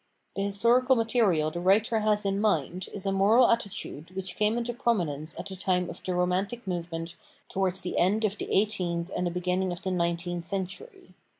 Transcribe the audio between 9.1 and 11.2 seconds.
and the beginning of the nineteenth century.